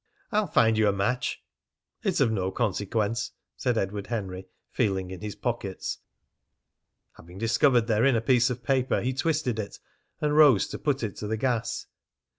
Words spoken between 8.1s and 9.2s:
a piece of paper, he